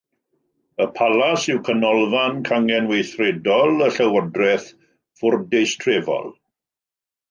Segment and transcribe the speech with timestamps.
[0.85, 4.69] Y Palas yw canolfan cangen weithredol y llywodraeth
[5.23, 6.33] fwrdeistrefol.